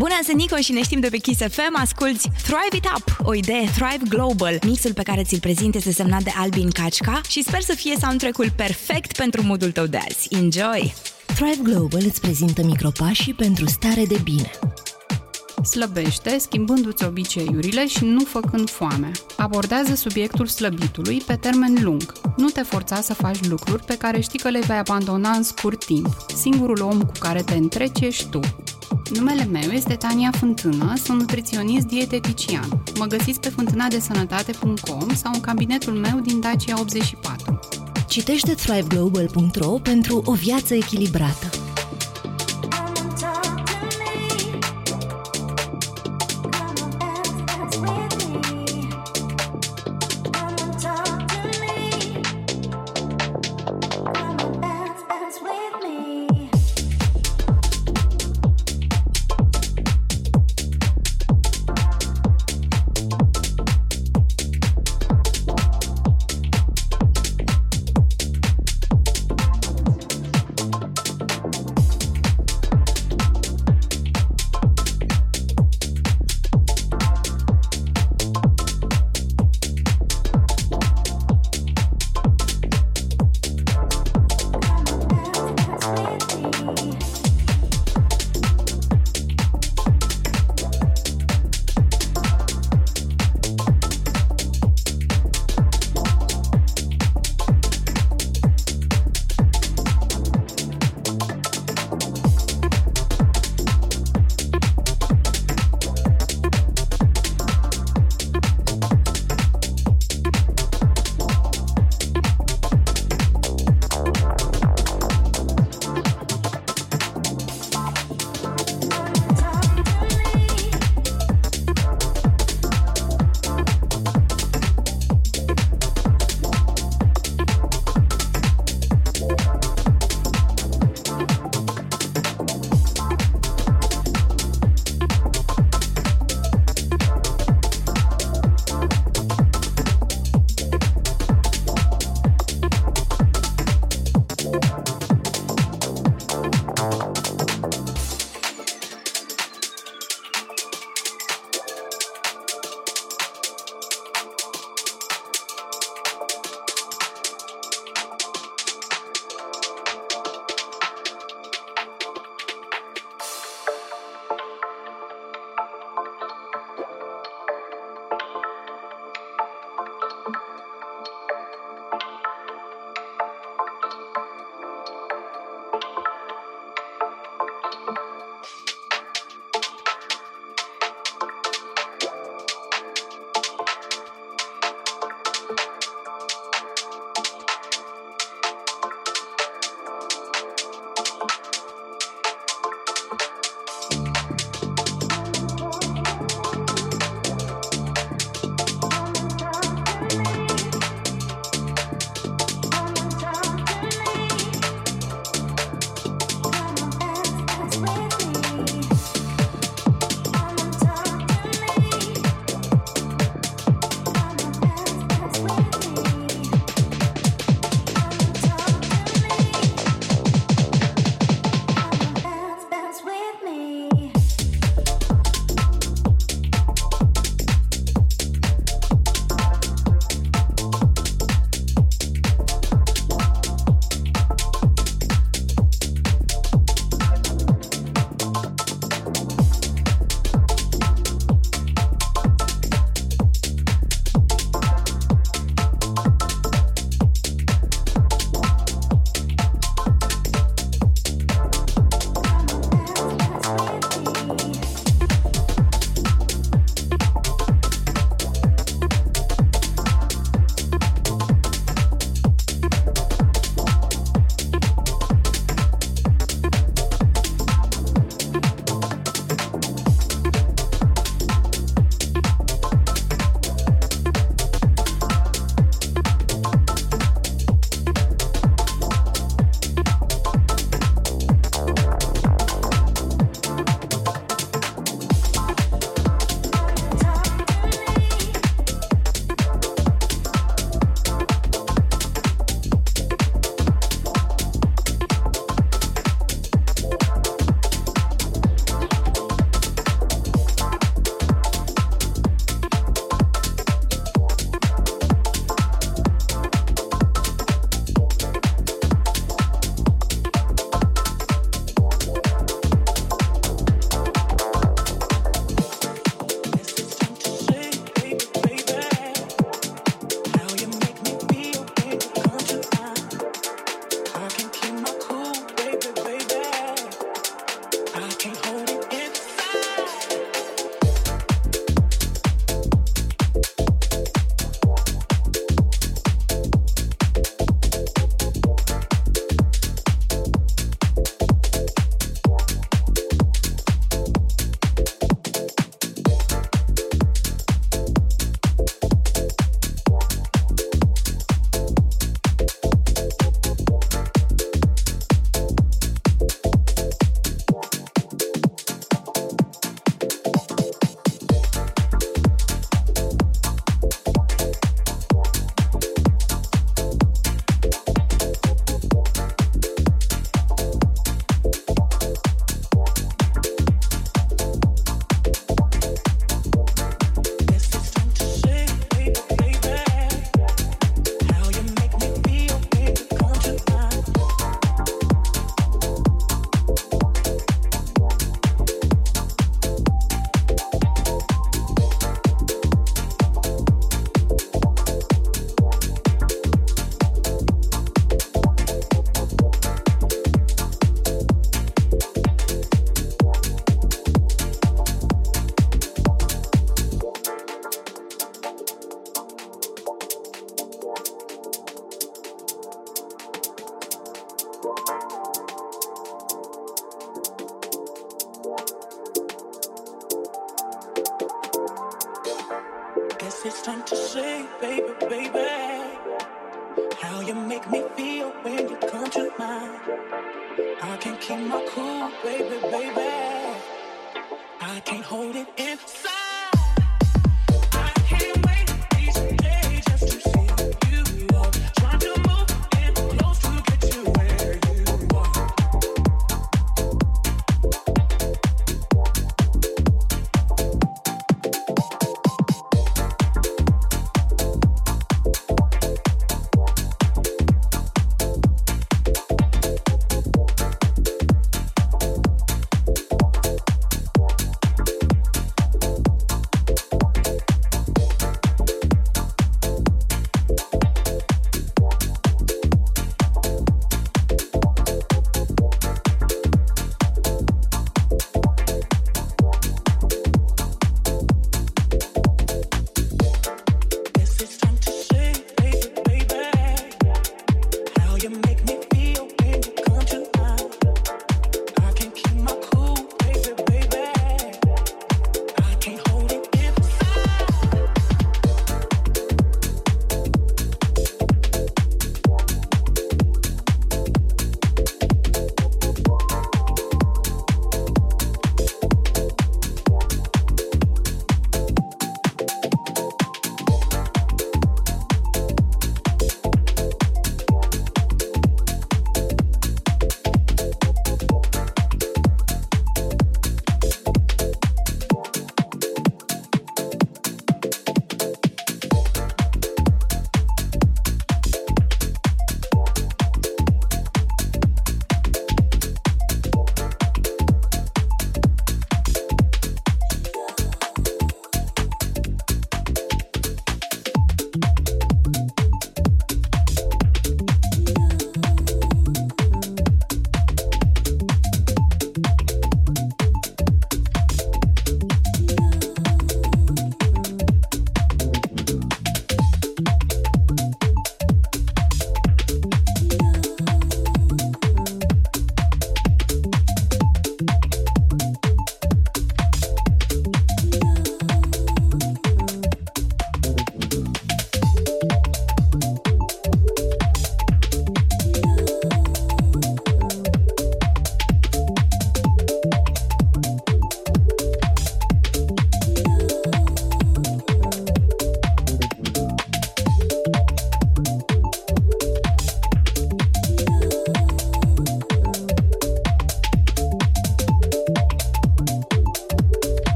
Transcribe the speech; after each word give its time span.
Bună, 0.00 0.18
sunt 0.24 0.36
Nico 0.36 0.56
și 0.56 0.72
ne 0.72 0.82
știm 0.82 1.00
de 1.00 1.08
pe 1.08 1.16
Kiss 1.16 1.40
FM. 1.40 1.80
Asculți 1.80 2.28
Thrive 2.42 2.76
It 2.76 2.84
Up, 2.96 3.26
o 3.26 3.34
idee 3.34 3.64
Thrive 3.64 4.04
Global. 4.08 4.58
Mixul 4.66 4.92
pe 4.92 5.02
care 5.02 5.22
ți-l 5.22 5.40
prezint 5.40 5.74
este 5.74 5.92
semnat 5.92 6.22
de 6.22 6.30
Albin 6.36 6.70
Kachka 6.70 7.20
și 7.28 7.42
sper 7.42 7.60
să 7.60 7.74
fie 7.74 7.96
soundtrack-ul 8.00 8.50
perfect 8.56 9.16
pentru 9.16 9.42
modul 9.42 9.70
tău 9.72 9.86
de 9.86 9.96
azi. 9.96 10.28
Enjoy! 10.30 10.94
Thrive 11.26 11.60
Global 11.62 12.02
îți 12.04 12.20
prezintă 12.20 12.62
micropașii 12.64 13.34
pentru 13.34 13.66
stare 13.66 14.04
de 14.04 14.20
bine. 14.22 14.50
Slăbește 15.62 16.38
schimbându-ți 16.38 17.04
obiceiurile 17.04 17.86
și 17.86 18.04
nu 18.04 18.24
făcând 18.24 18.70
foame. 18.70 19.10
Abordează 19.36 19.94
subiectul 19.94 20.46
slăbitului 20.46 21.22
pe 21.26 21.36
termen 21.36 21.76
lung. 21.80 22.12
Nu 22.36 22.48
te 22.48 22.62
forța 22.62 23.00
să 23.00 23.14
faci 23.14 23.48
lucruri 23.48 23.84
pe 23.84 23.96
care 23.96 24.20
știi 24.20 24.38
că 24.38 24.48
le 24.48 24.60
vei 24.66 24.78
abandona 24.78 25.30
în 25.30 25.42
scurt 25.42 25.84
timp. 25.84 26.16
Singurul 26.36 26.80
om 26.82 27.02
cu 27.02 27.12
care 27.18 27.42
te 27.42 27.54
întreci 27.54 28.00
ești 28.00 28.26
tu. 28.28 28.40
Numele 29.14 29.44
meu 29.44 29.70
este 29.70 29.94
Tania 29.94 30.30
Fântână, 30.38 30.92
sunt 31.04 31.20
nutriționist 31.20 31.86
dietetician. 31.86 32.82
Mă 32.98 33.04
găsiți 33.04 33.40
pe 33.40 33.48
fântânadesănătate.com 33.48 35.14
sau 35.14 35.32
în 35.34 35.40
cabinetul 35.40 35.92
meu 35.92 36.20
din 36.20 36.40
Dacia 36.40 36.80
84. 36.80 37.58
Citește 38.08 38.54
thriveglobal.ro 38.54 39.68
pentru 39.68 40.22
o 40.24 40.32
viață 40.32 40.74
echilibrată. 40.74 41.59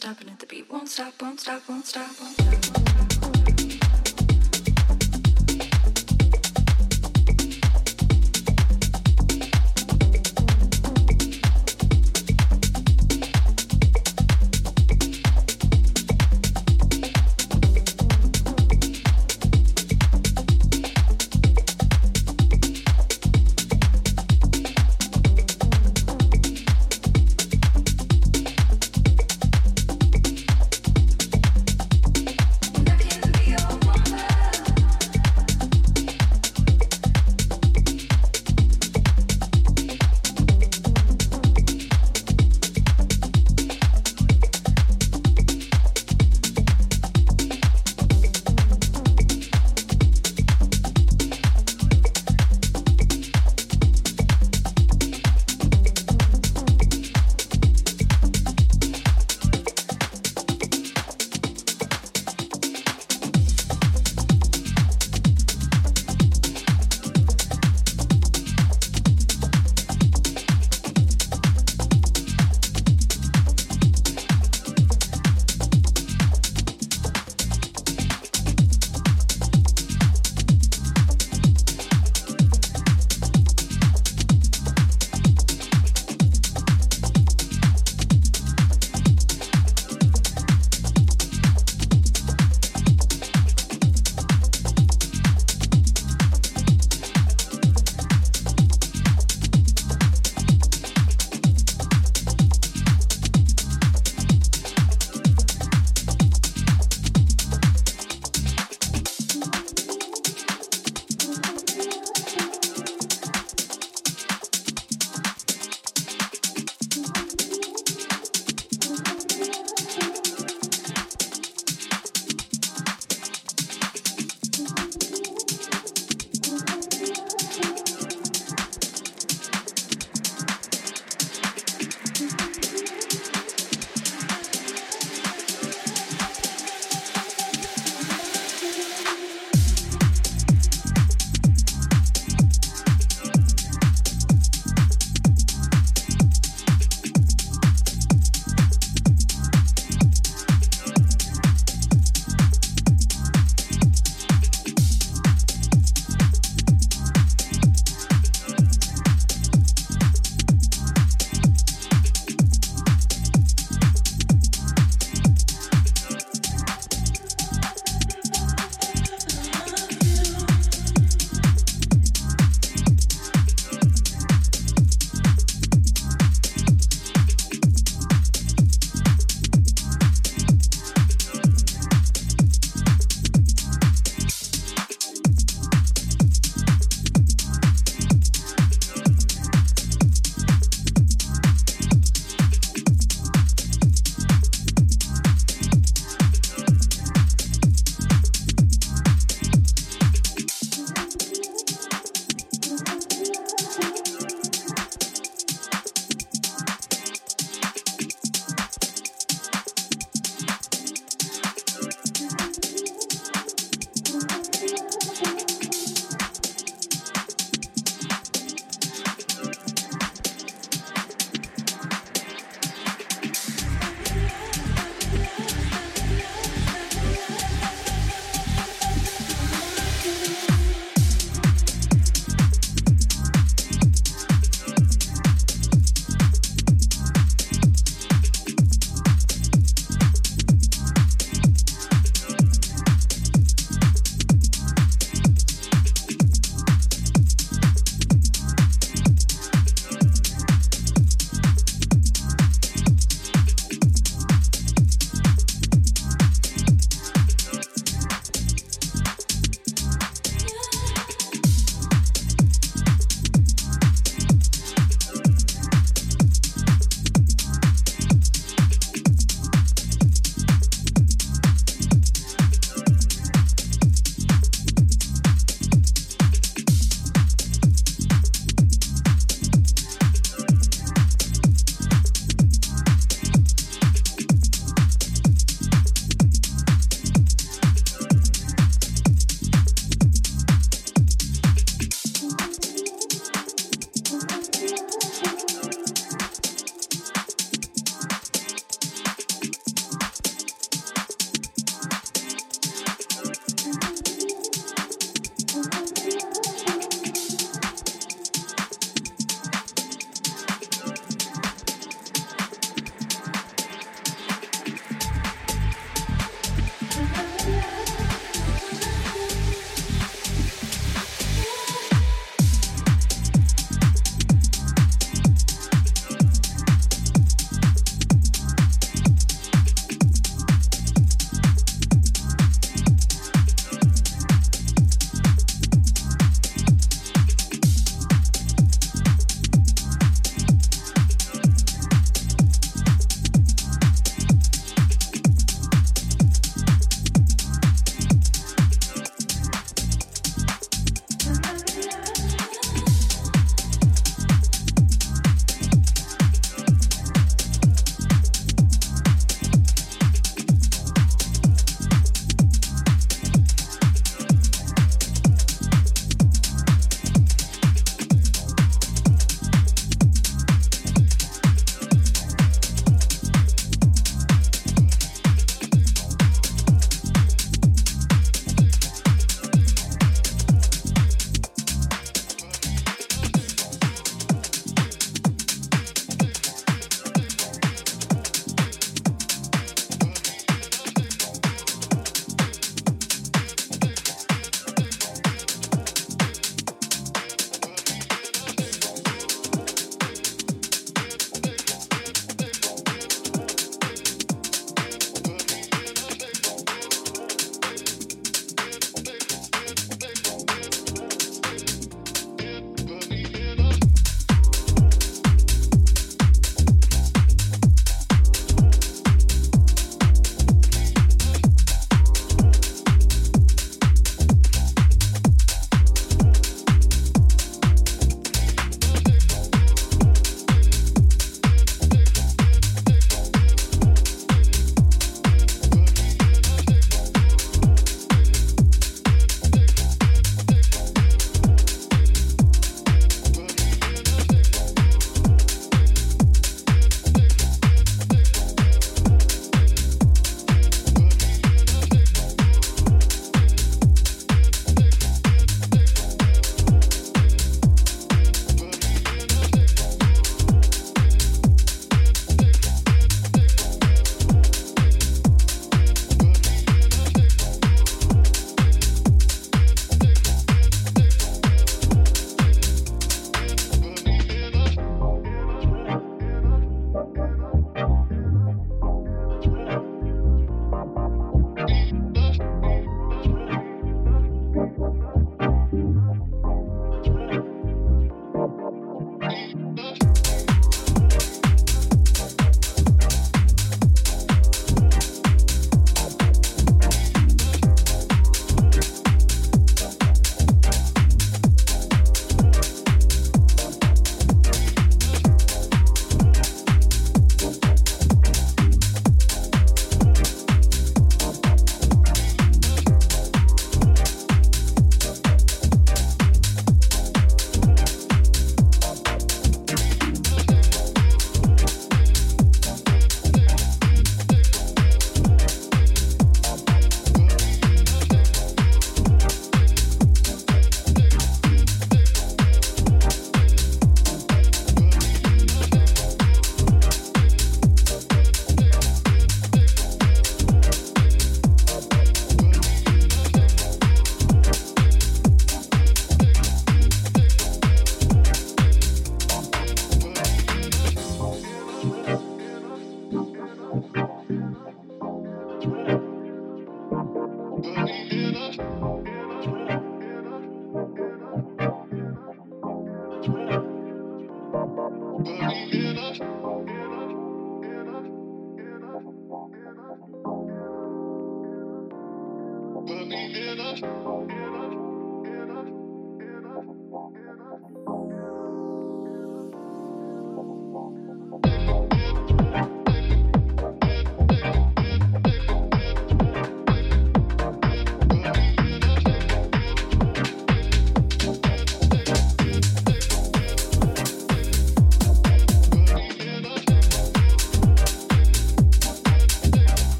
Stopping 0.00 0.30
at 0.30 0.38
The 0.38 0.46
beat 0.46 0.70
won't 0.70 0.88
stop, 0.88 1.20
won't 1.20 1.40
stop, 1.40 1.68
won't 1.68 1.84
stop, 1.84 2.08
won't 2.18 2.18
stop. 2.18 2.29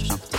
or 0.00 0.04
something. 0.04 0.29